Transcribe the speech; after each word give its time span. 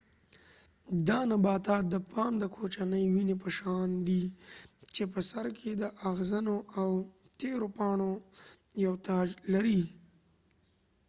دا 1.07 1.19
نباتات 1.31 1.83
د 1.89 1.95
پام 2.11 2.33
د 2.39 2.43
کوچنی 2.55 3.03
ونی 3.15 3.35
په 3.43 3.49
شان 3.57 3.89
دي 4.07 4.23
چې 4.93 5.03
په 5.13 5.19
سر 5.29 5.45
کې 5.59 5.71
د 5.75 5.83
اغزنو 6.09 6.57
او 6.79 6.89
تیرو 7.39 7.67
پاڼو 7.77 8.13
یو 8.85 8.93
تاج 9.07 9.27
لري 9.53 9.81